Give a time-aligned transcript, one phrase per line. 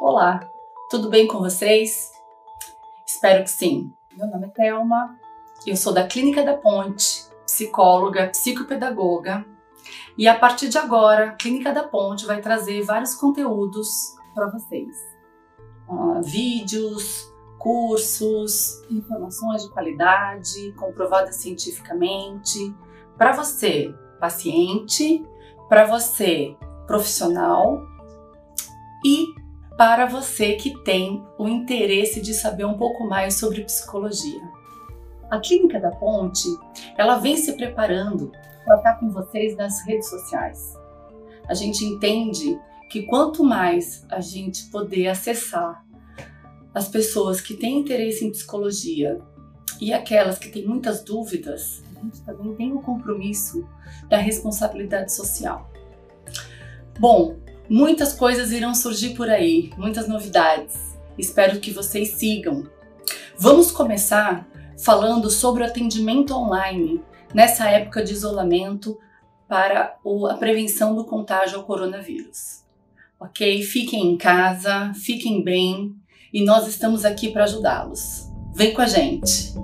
[0.00, 0.48] Olá,
[0.88, 2.10] tudo bem com vocês?
[3.06, 3.92] Espero que sim.
[4.16, 5.14] Meu nome é Thelma,
[5.66, 9.44] eu sou da Clínica da Ponte, psicóloga, psicopedagoga,
[10.16, 14.96] e a partir de agora, a Clínica da Ponte vai trazer vários conteúdos para vocês.
[15.86, 22.74] Uh, vídeos, cursos, informações de qualidade, comprovadas cientificamente,
[23.18, 25.24] para você, paciente,
[25.68, 27.86] para você, profissional
[29.04, 29.26] e
[29.76, 34.40] para você que tem o interesse de saber um pouco mais sobre psicologia.
[35.30, 36.48] A Clínica da Ponte,
[36.96, 38.32] ela vem se preparando
[38.64, 40.74] para estar com vocês nas redes sociais.
[41.48, 42.58] A gente entende
[42.90, 45.84] que quanto mais a gente poder acessar
[46.72, 49.20] as pessoas que têm interesse em psicologia
[49.80, 53.66] e aquelas que têm muitas dúvidas, a gente também tem o compromisso
[54.08, 55.70] da responsabilidade social.
[56.98, 57.36] Bom,
[57.68, 60.96] muitas coisas irão surgir por aí, muitas novidades.
[61.18, 62.64] Espero que vocês sigam.
[63.38, 64.46] Vamos começar
[64.78, 67.02] falando sobre o atendimento online
[67.34, 68.98] nessa época de isolamento
[69.48, 69.96] para
[70.30, 72.64] a prevenção do contágio ao coronavírus.
[73.18, 73.62] Ok?
[73.62, 75.94] Fiquem em casa, fiquem bem
[76.32, 78.30] e nós estamos aqui para ajudá-los.
[78.54, 79.54] Vem com a gente!